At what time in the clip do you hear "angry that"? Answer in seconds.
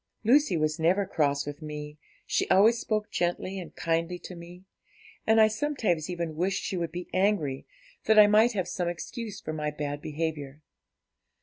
7.13-8.17